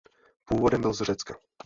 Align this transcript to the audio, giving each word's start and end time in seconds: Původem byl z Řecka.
Původem 0.45 0.81
byl 0.81 0.93
z 0.93 1.01
Řecka. 1.01 1.35